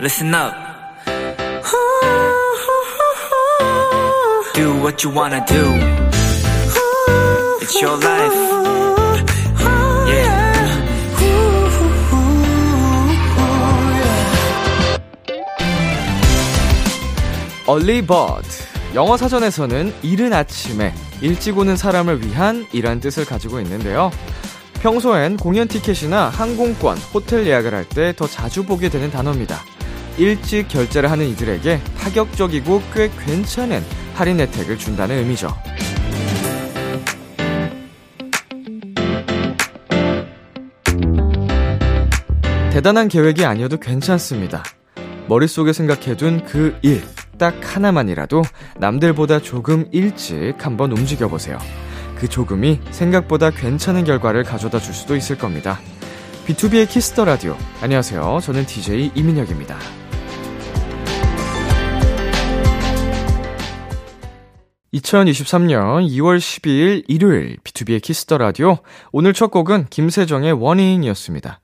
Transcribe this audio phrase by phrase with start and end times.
[0.00, 0.54] listen up.
[4.54, 5.64] Do what you wanna do.
[7.60, 8.34] It's your life.
[10.08, 10.56] Yeah.
[17.66, 18.46] 얼리버드
[18.94, 24.10] 영어 사전에서는 이른 아침에 일찍 오는 사람을 위한 이란 뜻을 가지고 있는데요.
[24.80, 29.60] 평소엔 공연 티켓이나 항공권, 호텔 예약을 할 때 더 자주 보게 되는 단어입니다.
[30.18, 33.82] 일찍 결제를 하는 이들에게 파격적이고 꽤 괜찮은
[34.14, 35.48] 할인 혜택을 준다는 의미죠.
[42.72, 44.62] 대단한 계획이 아니어도 괜찮습니다.
[45.28, 47.02] 머릿속에 생각해둔 그 일,
[47.38, 48.42] 딱 하나만이라도
[48.78, 51.58] 남들보다 조금 일찍 한번 움직여보세요.
[52.16, 55.80] 그 조금이 생각보다 괜찮은 결과를 가져다 줄 수도 있을 겁니다.
[56.46, 57.56] B2B의 키스터 라디오.
[57.82, 58.38] 안녕하세요.
[58.42, 59.76] 저는 DJ 이민혁입니다.
[64.96, 68.78] 2023년 2월 12일 일요일 B2B의 키스터 라디오.
[69.12, 71.60] 오늘 첫 곡은 김세정의 Warning이었습니다.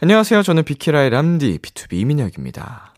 [0.00, 0.42] 안녕하세요.
[0.42, 2.94] 저는 비키라의 람디 BTOB 이민혁입니다.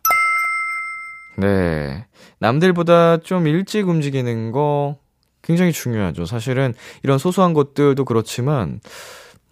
[1.39, 2.07] 네.
[2.39, 4.99] 남들보다 좀 일찍 움직이는 거
[5.43, 6.27] 굉장히 중요하죠.
[6.27, 8.81] 사실은 이런 소소한 것들도 그렇지만,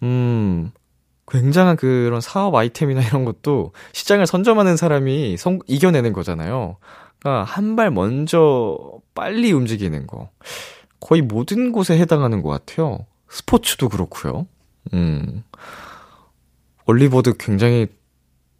[0.03, 0.71] 음,
[1.29, 6.77] 굉장한 그런 사업 아이템이나 이런 것도 시장을 선점하는 사람이 성, 이겨내는 거잖아요.
[7.19, 8.77] 그러니까 한발 먼저
[9.13, 10.29] 빨리 움직이는 거.
[10.99, 13.05] 거의 모든 곳에 해당하는 것 같아요.
[13.29, 14.47] 스포츠도 그렇고요.
[14.93, 15.43] 음.
[16.85, 17.87] 올리버드 굉장히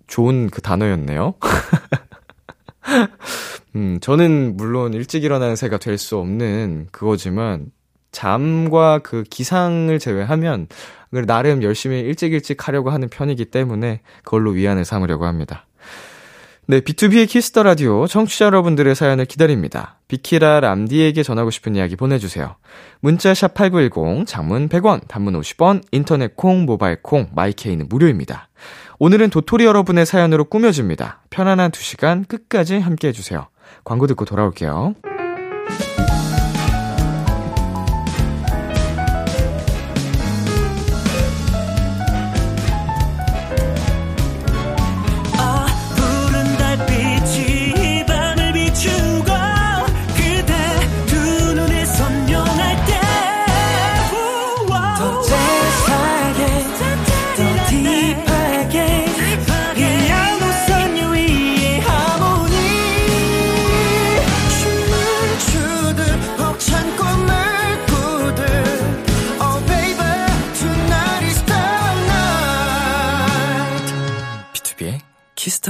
[0.08, 1.36] 좋은 그 단어였네요.
[3.76, 7.72] 음, 저는 물론 일찍 일어나는 새가 될 수 없는 그거지만,
[8.12, 10.68] 잠과 그 기상을 제외하면,
[11.26, 15.67] 나름 열심히 일찍 일찍 하려고 하는 편이기 때문에, 그걸로 위안을 삼으려고 합니다.
[16.70, 19.96] 네, B2B의 키스터 라디오 청취자 여러분들의 사연을 기다립니다.
[20.10, 22.58] 비키라 람디에게 전하고 싶은 이야기 보내주세요.
[23.00, 28.50] 문자 샵 #8910 장문 100원, 단문 50원, 인터넷 콩, 모바일 콩, my K는 무료입니다.
[29.00, 31.22] 오늘은 도토리 여러분의 사연으로 꾸며집니다.
[31.30, 33.48] 편안한 2시간 끝까지 함께 해주세요.
[33.86, 34.96] 광고 듣고 돌아올게요.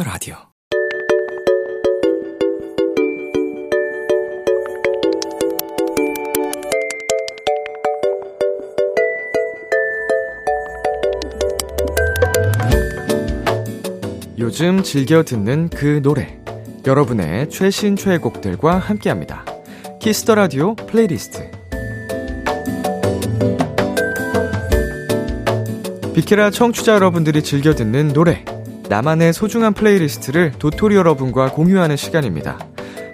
[0.08, 0.38] 라디오.
[14.40, 16.40] 요즘 즐겨 듣는 그 노래.
[16.86, 19.44] 여러분의 최신 최애곡들과 함께 합니다.
[20.00, 21.52] Kiss the Radio playlist.
[26.16, 28.46] 비키라 청취자 여러분들이 즐겨 듣는 노래.
[28.90, 32.58] 나만의 소중한 playlist를 도토리 여러분과 공유하는 시간입니다.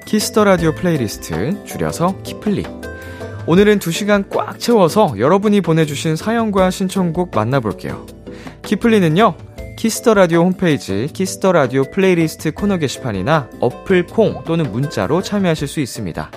[0.06, 2.64] Kiss the Radio playlist, 줄여서 키플리.
[3.48, 8.06] 오늘은 2시간 꽉 채워서 여러분이 보내주신 사연과 신청곡 만나볼게요.
[8.62, 9.36] 키플리는요,
[9.76, 15.68] Kiss the Radio 홈페이지 Kiss the Radio playlist 코너 게시판이나 어플 콩 또는 문자로 참여하실
[15.68, 16.32] 수 있습니다.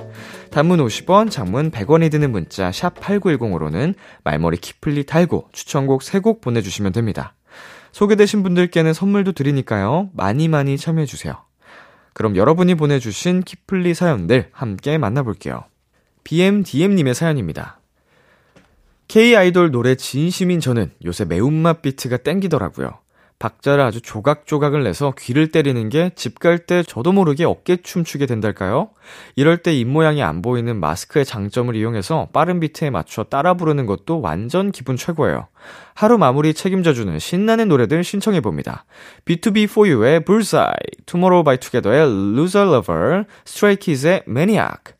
[0.50, 7.35] 단문 50원, 장문 100원이 드는 문자 샵 8910으로는 말머리 키플리 달고 추천곡 3곡 보내주시면 됩니다.
[7.96, 10.10] 소개되신 분들께는 선물도 드리니까요.
[10.12, 11.34] 많이 많이 참여해주세요.
[12.12, 15.64] 그럼 여러분이 보내주신 키플리 사연들 함께 만나볼게요.
[16.22, 17.80] BMDM님의 사연입니다.
[19.08, 22.98] K-아이돌 노래 진심인 저는 요새 매운맛 비트가 땡기더라고요.
[23.38, 28.24] 박자를 아주 조각조각을 내서 귀를 때리는 게 집 갈 때 저도 모르게 어깨 춤 추게
[28.26, 28.88] 된달까요?
[29.36, 34.72] 이럴 때 입모양이 안 보이는 마스크의 장점을 이용해서 빠른 비트에 맞춰 따라 부르는 것도 완전
[34.72, 35.48] 기분 최고예요.
[35.94, 38.86] 하루 마무리 책임져주는 신나는 노래들 신청해봅니다.
[39.26, 40.72] B2B4U의 Bullseye,
[41.04, 42.02] Tomorrow by Together의
[42.38, 44.94] Loser Lover, Stray Kids의 Maniac.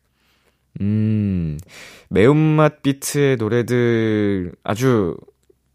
[0.81, 1.57] 음,
[2.09, 5.17] 매운맛 비트의 노래들 아주,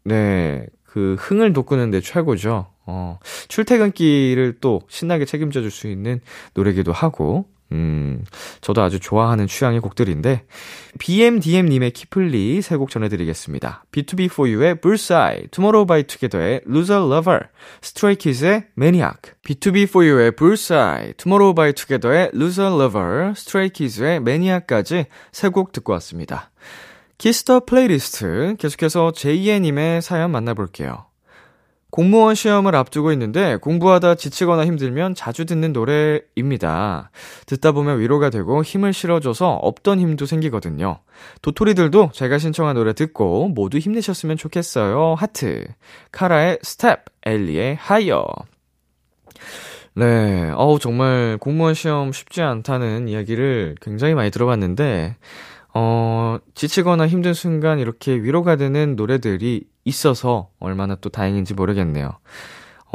[0.05, 2.67] 네, 그 흥을 돋구는데 최고죠.
[2.85, 3.17] 어,
[3.47, 6.21] 출퇴근길을 또 신나게 책임져 줄 수 있는
[6.53, 8.23] 노래기도 하고, 음,
[8.61, 10.45] 저도 아주 좋아하는 취향의 곡들인데,
[10.99, 13.85] BMDM님의 키플리 세 곡 전해드리겠습니다.
[13.91, 17.39] BTOB 4U의 Bull's Eye, Tomorrow by Together의 Loser Lover,
[17.81, 25.07] Stray Kids의 Maniac, BTOB 4U의 Bull's Eye, Tomorrow by Together의 Loser Lover, Stray Kids의 Maniac까지
[25.31, 26.51] 세 곡 듣고 왔습니다.
[27.17, 31.05] Kiss the playlist 계속해서 제이애님의 사연 만나볼게요.
[31.93, 37.11] 공무원 시험을 앞두고 있는데 공부하다 지치거나 힘들면 자주 듣는 노래입니다.
[37.45, 41.01] 듣다 보면 위로가 되고 힘을 실어줘서 없던 힘도 생기거든요.
[41.43, 45.13] 도토리들도 제가 신청한 노래 듣고 모두 힘내셨으면 좋겠어요.
[45.13, 45.67] 하트.
[46.11, 48.25] 카라의 Step, 에일리의 Higher.
[49.93, 55.15] 네, 어우, 정말 공무원 시험 쉽지 않다는 이야기를 굉장히 많이 들어봤는데,
[55.73, 62.11] 어, 지치거나 힘든 순간 이렇게 위로가 되는 노래들이 있어서 얼마나 또 다행인지 모르겠네요.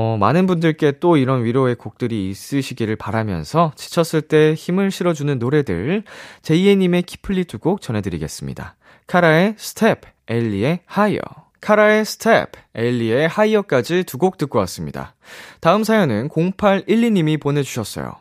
[0.01, 6.05] 어, 많은 분들께 또 이런 위로의 곡들이 있으시기를 바라면서 지쳤을 때 힘을 실어주는 노래들,
[6.43, 8.77] 제이에님의 키플리 두 곡 전해드리겠습니다.
[9.09, 11.19] 카라의 스텝, 에일리의 Higher.
[11.61, 15.17] 카라의 스텝, 에일리의 Higher까지 두 곡 듣고 왔습니다.
[15.61, 18.13] 다음 사연은 0812님이 보내주셨어요.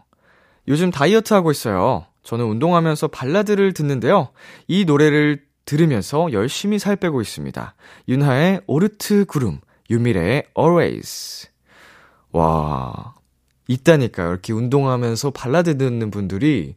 [0.68, 2.07] 요즘 다이어트 하고 있어요.
[2.27, 4.31] 저는 운동하면서 발라드를 듣는데요.
[4.68, 7.74] 이 노래를 들으면서 열심히 살 빼고 있습니다.
[8.09, 11.47] 윤하의 오르트 구름, 유미래의 Always.
[12.33, 13.13] 와,
[13.69, 14.29] 있다니까요.
[14.29, 16.75] 이렇게 운동하면서 발라드 듣는 분들이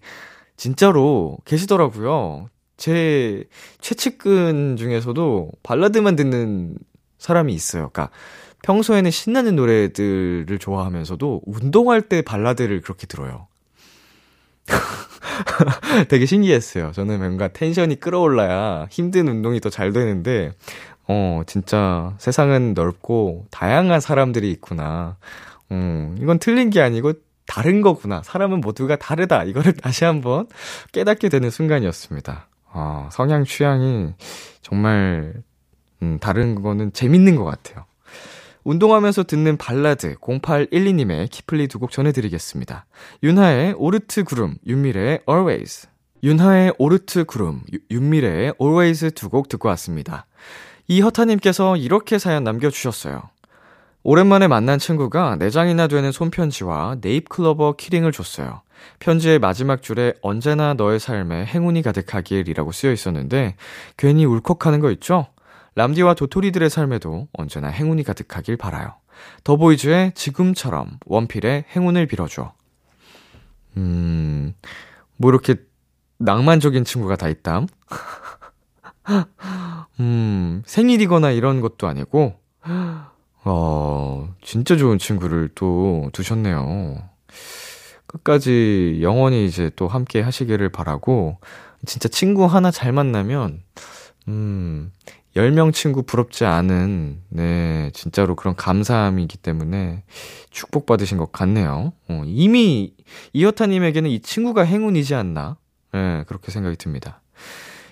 [0.57, 2.49] 진짜로 계시더라고요.
[2.77, 3.43] 제
[3.81, 6.77] 최측근 중에서도 발라드만 듣는
[7.19, 7.91] 사람이 있어요.
[7.93, 8.15] 그러니까
[8.63, 13.49] 평소에는 신나는 노래들을 좋아하면서도 운동할 때 발라드를 그렇게 들어요.
[16.09, 16.93] 되게 신기했어요.
[16.93, 20.53] 저는 뭔가 텐션이 끌어올라야 힘든 운동이 더 잘 되는데,
[21.09, 25.17] 어, 진짜 세상은 넓고 다양한 사람들이 있구나.
[25.73, 27.13] 음, 이건 틀린 게 아니고
[27.47, 28.23] 다른 거구나.
[28.25, 29.45] 사람은 모두가 다르다.
[29.45, 30.47] 이거를 다시 한번
[30.93, 32.49] 깨닫게 되는 순간이었습니다.
[32.73, 34.15] 아, 성향 취향이
[34.63, 35.35] 정말,
[36.03, 37.85] 음, 다른 거는 재밌는 것 같아요.
[38.65, 42.87] 운동하면서 듣는 발라드 0812님의 키플리 두 곡 전해드리겠습니다.
[43.23, 45.89] 윤하의 오르트 구름, 윤미래의 Always.
[46.23, 50.27] 윤하의 오르트 구름, 윤미래의 Always 두 곡 듣고 왔습니다.
[50.89, 53.23] 이허타님께서 이렇게 사연 남겨주셨어요.
[54.03, 58.63] 오랜만에 만난 친구가 4장이나 되는 손편지와 네잎클로버 키링을 줬어요.
[58.99, 63.57] 편지의 마지막 줄에 언제나 너의 삶에 행운이 가득하길이라고 쓰여 있었는데
[63.99, 65.27] 괜히 울컥하는 거 있죠?
[65.81, 68.97] 람디와 도토리들의 삶에도 언제나 행운이 가득하길 바라요.
[69.45, 72.53] 더보이즈의 지금처럼 원필의 행운을 빌어줘.
[73.79, 74.53] 음,
[75.17, 75.55] 뭐 이렇게
[76.19, 77.67] 낭만적인 친구가 다 있담?
[80.01, 82.35] 음, 생일이거나 이런 것도 아니고,
[83.45, 87.03] 어, 진짜 좋은 친구를 또 두셨네요.
[88.07, 91.39] 끝까지 영원히 이제 또 함께 하시기를 바라고,
[91.87, 93.63] 진짜 친구 하나 잘 만나면,
[94.29, 94.93] 음,
[95.37, 100.03] 10명 친구 부럽지 않은, 네, 진짜로 그런 감사함이기 때문에
[100.51, 101.93] 축복받으신 것 같네요.
[102.09, 102.95] 어, 이미
[103.33, 105.57] 이허타님에게는 이 친구가 행운이지 않나?
[105.93, 107.21] 네, 그렇게 생각이 듭니다.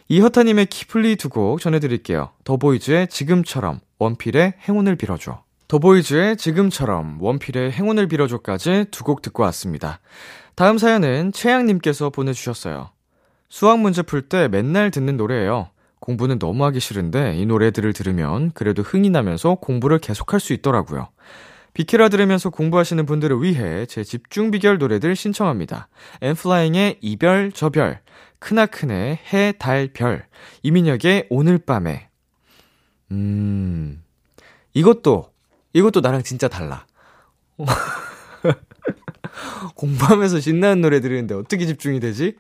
[0.09, 2.31] 이허타님의 키플리 두 곡 전해드릴게요.
[2.45, 5.43] 더보이즈의 지금처럼, 원필의 행운을 빌어줘.
[5.69, 10.01] 더보이즈의 지금처럼, 원필의 행운을 빌어줘까지 두 곡 듣고 왔습니다.
[10.57, 12.91] 다음 사연은 최양님께서 보내주셨어요.
[13.49, 15.71] 수학 문제 풀 때 맨날 듣는 노래예요.
[16.01, 21.09] 공부는 너무 하기 싫은데 이 노래들을 들으면 그래도 흥이 나면서 공부를 계속할 수 있더라고요.
[21.75, 25.89] 비키라 들으면서 공부하시는 분들을 위해 제 집중 비결 노래들 신청합니다.
[26.23, 28.01] 엠플라잉의 이별 저별,
[28.41, 30.27] 크나큰의 해, 달, 별,
[30.63, 32.09] 이민혁의 오늘 밤에.
[33.13, 34.03] 음,
[34.75, 35.31] 이것도,
[35.73, 36.87] 이것도 나랑 진짜 달라.
[39.77, 42.37] 공부하면서 신나는 노래 들으는데 어떻게 집중이 되지?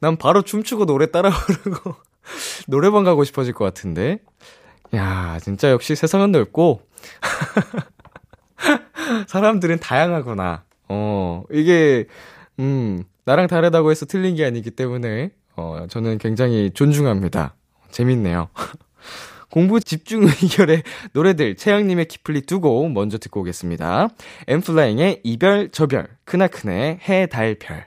[0.00, 1.94] 난 바로 춤추고 노래 따라 부르고
[2.68, 4.18] 노래방 가고 싶어질 것 같은데.
[4.94, 6.80] 야, 진짜 역시 세상은 넓고,
[9.28, 10.64] 사람들은 다양하구나.
[10.88, 12.06] 어, 이게,
[12.58, 17.54] 음, 나랑 다르다고 해서 틀린 게 아니기 때문에, 어, 저는 굉장히 존중합니다.
[17.90, 18.48] 재밌네요.
[19.50, 20.82] 공부 집중 의결의
[21.12, 24.08] 노래들, 채영님의 키플리 두 곡 먼저 듣고 오겠습니다.
[24.46, 27.86] 엠플라잉의 이별, 저별, 크나크네, 해, 달, 별.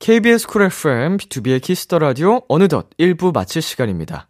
[0.00, 4.28] KBS 쿨 FM, B2B의 키스터 라디오, 어느덧 1부 마칠 시간입니다.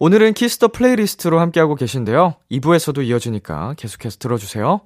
[0.00, 2.34] 오늘은 Kiss the Playlist로 함께하고 계신데요.
[2.50, 4.80] 2부에서도 이어지니까 계속해서 들어주세요.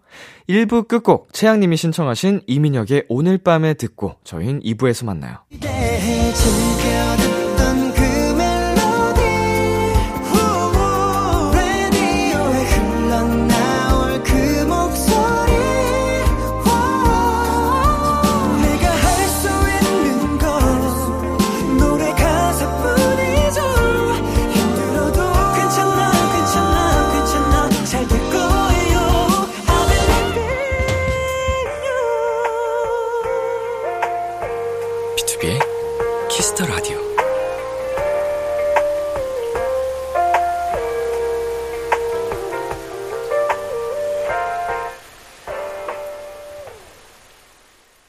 [0.46, 5.38] 1부 끝곡, 채양님이 신청하신 이민혁의 오늘 밤에 듣고, 저희는 2부에서 만나요.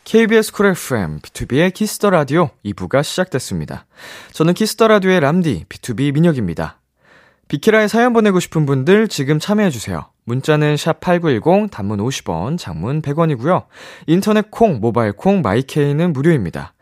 [0.03, 3.85] KBS 쿨 FM, B2B의 키스터 라디오 2부가 시작됐습니다.
[4.31, 6.79] 저는 Kiss the Radio의 람디, BTOB 민혁입니다.
[7.49, 10.05] 비키라에 사연 보내고 싶은 분들 지금 참여해주세요.
[10.23, 13.65] 문자는 샵8910, 단문 50원, 장문 100원이고요.
[14.07, 16.73] 인터넷 콩, 모바일 콩, My K는 무료입니다.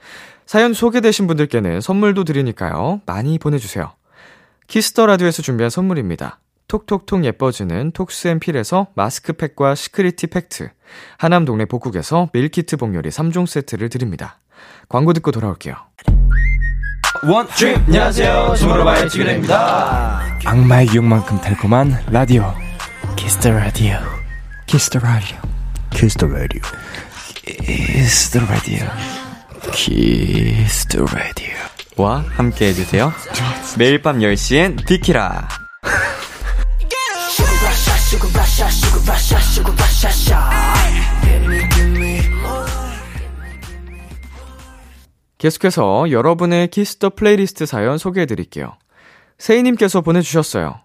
[0.45, 3.01] 사연 소개되신 분들께는 선물도 드리니까요.
[3.05, 3.93] 많이 보내주세요.
[4.67, 6.39] Kiss the Radio에서 준비한 선물입니다.
[6.67, 10.69] 톡톡톡 예뻐지는 톡스앤필에서 마스크팩과 시크리티 팩트,
[11.17, 14.39] 하남 동네 복국에서 밀키트 복요리 3종 세트를 드립니다.
[14.89, 15.75] 광고 듣고 돌아올게요.
[17.23, 18.55] 원, 주 안녕하세요.
[18.57, 20.21] 주무로바의 지그레입니다.
[20.45, 22.53] 악마의 유혹만큼 달콤한 라디오.
[23.15, 23.97] 키스터 라디오.
[24.65, 25.37] 키스터 라디오.
[25.91, 26.61] 키스터 라디오.
[27.45, 28.77] 키스터 라디오.
[28.77, 29.24] 키스
[29.65, 31.53] 터 라디오.
[31.97, 33.11] 와 함께 해주세요.
[33.77, 35.47] 매일 밤 10시엔 비키라.
[45.37, 48.77] 계속해서 여러분의 Kiss the Playlist 사연 소개해 드릴게요.
[49.37, 50.81] 세이님께서 보내주셨어요.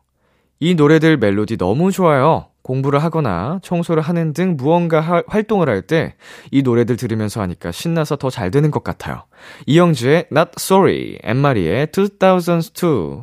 [0.59, 2.50] 이 노래들 멜로디 너무 좋아요.
[2.63, 6.15] 공부를 하거나 청소를 하는 등 무언가 하, 활동을 할 때
[6.51, 9.25] 이 노래들 들으면서 하니까 신나서 더 잘 되는 것 같아요.
[9.67, 13.23] 이영지의 Not Sorry, 앤마리의 2002.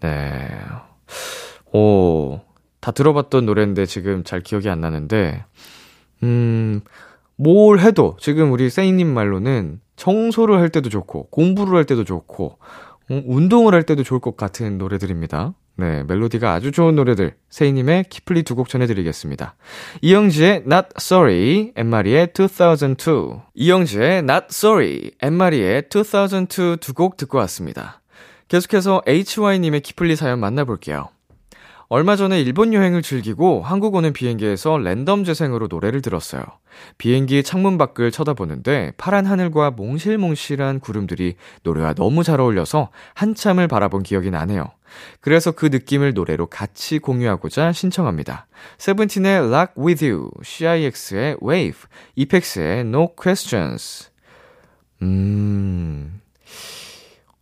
[0.00, 0.48] 네.
[1.72, 2.40] 오,
[2.80, 5.44] 다 들어봤던 노래인데 지금 잘 기억이 안 나는데,
[6.22, 6.80] 음,
[7.36, 12.58] 뭘 해도 지금 우리 세이님 말로는 청소를 할 때도 좋고, 공부를 할 때도 좋고,
[13.10, 15.54] 음, 운동을 할 때도 좋을 것 같은 노래들입니다.
[15.78, 19.56] 네, 멜로디가 아주 좋은 노래들, 세이님의 키플리 두 곡 전해드리겠습니다.
[20.00, 23.42] 이영지의 Not Sorry, 엠마리의 2002.
[23.54, 28.00] 이영지의 Not Sorry, 엠마리의 2002 두 곡 듣고 왔습니다.
[28.48, 31.08] 계속해서 HY님의 키플리 사연 만나볼게요.
[31.88, 36.42] 얼마 전에 일본 여행을 즐기고 한국 오는 비행기에서 랜덤 재생으로 노래를 들었어요.
[36.98, 44.30] 비행기 창문 밖을 쳐다보는데 파란 하늘과 몽실몽실한 구름들이 노래와 너무 잘 어울려서 한참을 바라본 기억이
[44.30, 44.64] 나네요.
[45.20, 48.48] 그래서 그 느낌을 노래로 같이 공유하고자 신청합니다.
[48.78, 51.82] 세븐틴의 Lock With You, CIX의 Wave,
[52.16, 54.10] 이펙스의 No Questions.
[55.02, 56.20] 음,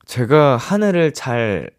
[0.05, 1.71] 제가 하늘을 잘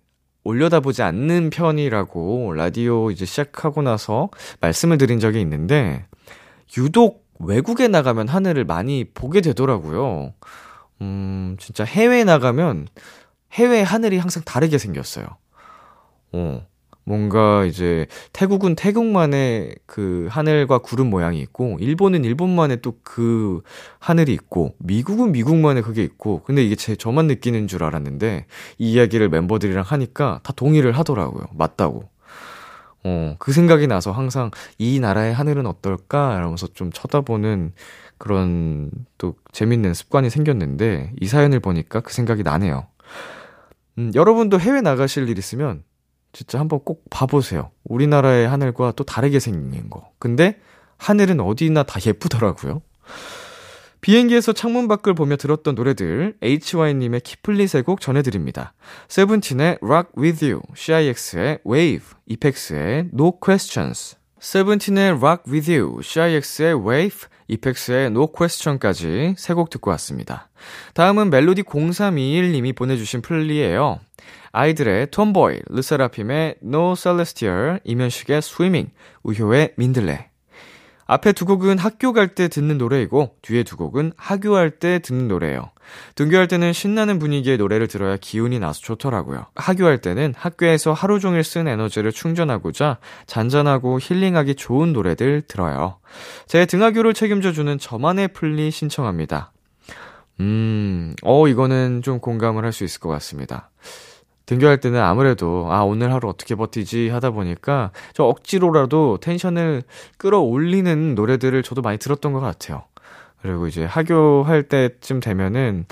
[0.45, 4.29] 올려다보지 않는 편이라고 라디오 이제 시작하고 나서
[4.61, 6.05] 말씀을 드린 적이 있는데,
[6.77, 10.33] 유독 외국에 나가면 하늘을 많이 보게 되더라고요.
[11.01, 12.87] 음, 진짜 해외에 나가면
[13.53, 15.25] 해외 하늘이 항상 다르게 생겼어요.
[16.31, 16.65] 어.
[17.05, 23.61] 뭔가 이제 태국은 태국만의 그 하늘과 구름 모양이 있고 일본은 일본만의 또 그
[23.99, 28.45] 하늘이 있고 미국은 미국만의 그게 있고 근데 이게 제 저만 느끼는 줄 알았는데
[28.79, 31.45] 이 이야기를 멤버들이랑 하니까 다 동의를 하더라고요.
[31.53, 32.09] 맞다고.
[33.05, 36.35] 어, 그 생각이 나서 항상 이 나라의 하늘은 어떨까?
[36.35, 37.73] 이러면서 좀 쳐다보는
[38.17, 42.87] 그런 또 재밌는 습관이 생겼는데 이 사연을 보니까 그 생각이 나네요.
[43.99, 45.83] 음, 여러분도 해외 나가실 일 있으면
[46.35, 47.71] 진짜 한번 꼭 봐보세요.
[47.85, 50.09] 우리나라의 하늘과 또 다르게 생긴 거.
[50.19, 50.59] 근데
[50.97, 52.81] 하늘은 어디나 다 예쁘더라고요.
[54.01, 58.73] 비행기에서 창문 밖을 보며 들었던 노래들 HY님의 키플리 세곡 전해드립니다.
[59.07, 64.17] 세븐틴의 Rock With You, CIX의 Wave, 이펙스의 No Questions.
[64.39, 70.49] 세븐틴의 Rock With You, CIX의 Wave, 이펙스의 No Question까지 세 곡 듣고 왔습니다.
[70.93, 73.99] 다음은 멜로디 0321님이 보내주신 플리예요.
[74.51, 78.91] 아이들의 톰보이, 르세라핌의 No Celestial, 이면식의 Swimming,
[79.23, 80.29] 우효의 민들레.
[81.07, 85.69] 앞에 두 곡은 학교 갈 때 듣는 노래이고, 뒤에 두 곡은 하교할 때 듣는 노래예요.
[86.15, 89.45] 등교할 때는 신나는 분위기의 노래를 들어야 기운이 나서 좋더라고요.
[89.55, 95.99] 하교할 때는 학교에서 하루 종일 쓴 에너지를 충전하고자 잔잔하고 힐링하기 좋은 노래들 들어요.
[96.47, 99.51] 제 등하교를 책임져주는 저만의 플리 신청합니다.
[100.39, 103.69] 음, 어, 이거는 좀 공감을 할 수 있을 것 같습니다.
[104.45, 109.83] 등교할 때는 아무래도, 아, 오늘 하루 어떻게 버티지 하다 보니까, 저 억지로라도 텐션을
[110.17, 112.83] 끌어올리는 노래들을 저도 많이 들었던 것 같아요.
[113.41, 115.85] 그리고 이제 하교할 때쯤 되면은,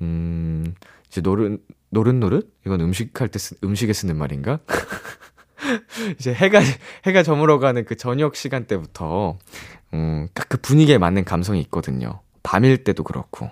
[0.00, 0.74] 음,
[1.08, 2.52] 이제 노릇, 노릇노릇?
[2.66, 4.60] 이건 음식할 때, 쓰, 음식에 쓰는 말인가?
[6.18, 6.60] 이제 해가,
[7.04, 9.38] 해가 저물어가는 그 저녁 시간대부터,
[9.94, 12.20] 음, 딱그 분위기에 맞는 감성이 있거든요.
[12.42, 13.50] 밤일 때도 그렇고.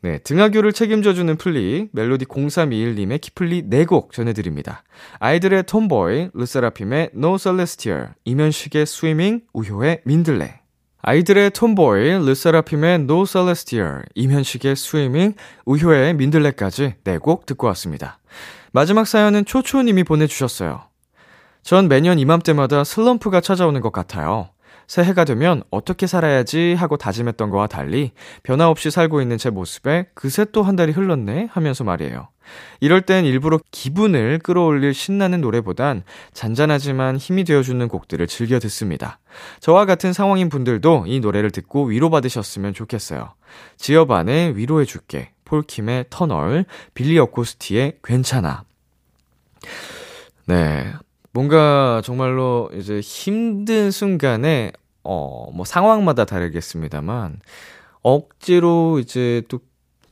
[0.00, 4.84] 네, 등하교를 책임져주는 플리, 멜로디 0321님의 키플리 4곡 전해드립니다.
[5.18, 10.60] 아이들의 TOMBOY, 르세라핌의 No Celestial, 이면식의 Swimming, 우효의 민들레.
[11.02, 18.20] 아이들의 TOMBOY, 르세라핌의 No Celestial, 이면식의 Swimming, 우효의 민들레까지 4곡 듣고 왔습니다.
[18.72, 20.82] 마지막 사연은 초초님이 보내주셨어요.
[21.62, 24.50] 전 매년 이맘때마다 슬럼프가 찾아오는 것 같아요.
[24.88, 28.10] 새해가 되면 어떻게 살아야지 하고 다짐했던 거와 달리
[28.42, 32.28] 변화 없이 살고 있는 제 모습에 그새 또 한 달이 흘렀네 하면서 말이에요.
[32.80, 36.02] 이럴 땐 일부러 기분을 끌어올릴 신나는 노래보단
[36.32, 39.18] 잔잔하지만 힘이 되어주는 곡들을 즐겨 듣습니다.
[39.60, 43.34] 저와 같은 상황인 분들도 이 노래를 듣고 위로받으셨으면 좋겠어요.
[43.76, 46.64] 지어반의 위로해줄게, 폴킴의 터널,
[46.94, 48.64] 빌리 어코스티의 괜찮아.
[50.46, 50.92] 네.
[51.38, 54.72] 뭔가 정말로 이제 힘든 순간에,
[55.04, 57.38] 어, 뭐 상황마다 다르겠습니다만,
[58.02, 59.60] 억지로 이제 또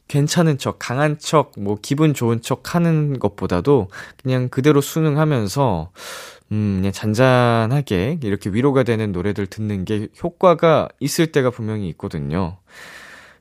[0.06, 3.88] 괜찮은 척, 강한 척, 뭐 기분 좋은 척 하는 것보다도
[4.22, 5.90] 그냥 그대로 순응하면서,
[6.52, 12.58] 음, 그냥 잔잔하게 이렇게 위로가 되는 노래들 듣는 게 효과가 있을 때가 분명히 있거든요.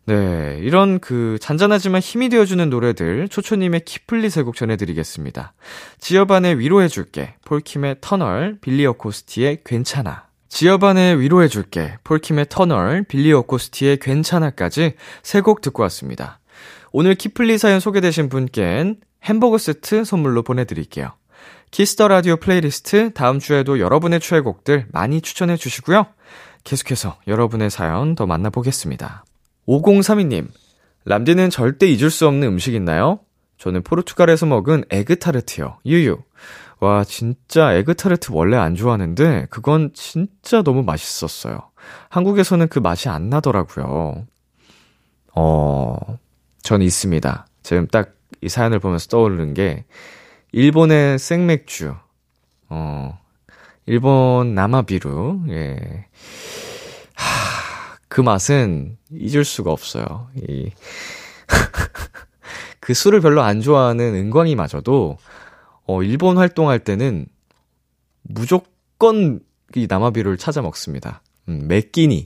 [0.07, 5.53] 네, 이런 그 잔잔하지만 힘이 되어주는 노래들 초초님의 키플리 세곡 전해드리겠습니다.
[5.99, 10.25] 지어반의 위로해줄게, 폴킴의 터널, 빌리 어코스티의 괜찮아.
[10.47, 14.93] 지어반의 위로해줄게, 폴킴의 터널, 빌리 어코스티의 괜찮아까지
[15.23, 16.39] 세 곡 듣고 왔습니다.
[16.91, 21.13] 오늘 키플리 사연 소개되신 분께는 햄버거 세트 선물로 보내드릴게요.
[21.71, 26.05] Kiss the Radio Playlist 다음 주에도 여러분의 최애곡들 많이 추천해 주시고요.
[26.63, 29.25] 계속해서 여러분의 사연 더 만나보겠습니다.
[29.67, 30.47] 5032님,
[31.05, 33.19] 람디는 절대 잊을 수 없는 음식 있나요?
[33.57, 35.79] 저는 포르투갈에서 먹은 에그타르트요.
[35.85, 36.17] 유유.
[36.79, 41.71] 와, 진짜 에그타르트 원래 안 좋아하는데, 그건 진짜 너무 맛있었어요.
[42.09, 44.25] 한국에서는 그 맛이 안 나더라고요.
[45.35, 45.95] 어,
[46.61, 47.47] 전 있습니다.
[47.63, 49.85] 지금 딱 이 사연을 보면서 떠오르는 게,
[50.51, 51.95] 일본의 생맥주,
[52.69, 53.19] 어,
[53.85, 56.05] 일본 나마비루, 예.
[58.15, 60.29] 하, 그 맛은 잊을 수가 없어요.
[60.35, 60.71] 이,
[62.79, 65.17] 그 술을 별로 안 좋아하는 은광이마저도,
[65.87, 67.25] 어, 일본 활동할 때는
[68.21, 69.41] 무조건
[69.75, 71.21] 이 나마비루를 찾아 먹습니다.
[71.49, 72.25] 음, 맥기니.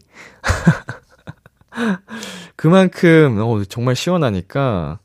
[2.56, 5.00] 그만큼, 어, 정말 시원하니까,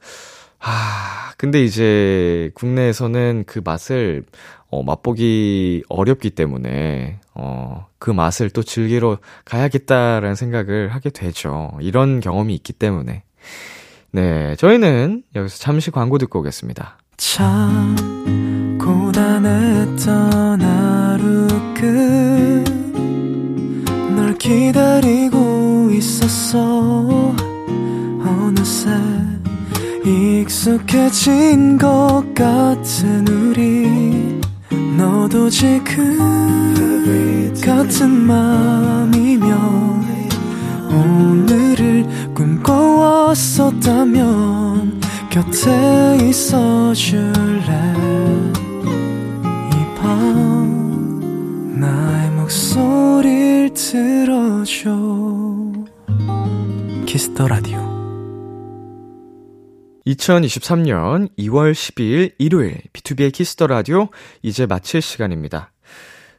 [0.66, 4.24] 아, 근데 이제 국내에서는 그 맛을
[4.70, 11.76] 어, 맛보기 어렵기 때문에 어, 그 맛을 또 즐기러 가야겠다라는 생각을 하게 되죠.
[11.80, 13.24] 이런 경험이 있기 때문에.
[14.10, 16.96] 네, 저희는 여기서 잠시 광고 듣고 오겠습니다.
[17.18, 17.94] 참
[18.80, 21.46] 고단했던 하루
[24.14, 27.34] 끝널 기다리고 있었어
[28.24, 29.13] 어느새
[30.04, 34.38] 익숙해진 것 같은 우리
[34.96, 36.18] 너도 지금
[37.64, 39.48] 같은 맘이면
[40.90, 43.34] 오늘을 꿈꿔왔었다면
[45.30, 47.33] 곁에 있어줄
[60.14, 64.08] 2023년 2월 12일 일요일 B2B의 키스터 라디오
[64.42, 65.72] 이제 마칠 시간입니다.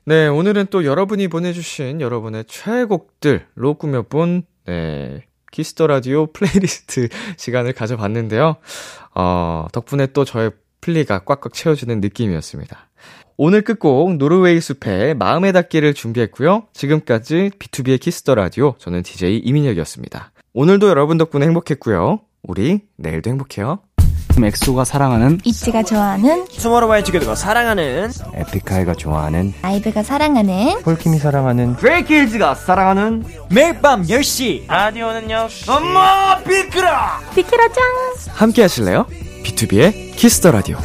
[0.06, 8.58] 네, 오늘은 또 여러분이 보내주신 여러분의 최애곡들로 꾸며본 네, Kiss the Radio Playlist 시간을 가져봤는데요.
[9.16, 12.90] 어, 덕분에 또 저의 플리가 꽉꽉 채워지는 느낌이었습니다.
[13.38, 16.68] 오늘 끝곡 노르웨이 숲의 마음에 닿기를 준비했고요.
[16.74, 20.32] 지금까지 B2B의 키스터 라디오 저는 DJ 이민혁이었습니다.
[20.54, 22.22] 오늘도 여러분 덕분에 행복했고요.
[22.48, 23.80] 우리 내일도 행복해요.
[24.42, 33.24] 엑소가 사랑하는 있지가 좋아하는 투모로우바이 투게더가 사랑하는 에픽하이가 좋아하는 아이브가 사랑하는 폴킴이 사랑하는 스트레이키즈가 사랑하는
[33.50, 37.84] 매일 밤 10시 라디오는요 엄마 비크라 비키라 짱
[38.34, 39.06] 함께 하실래요?
[39.46, 40.78] B2B의 키스 더 라디오.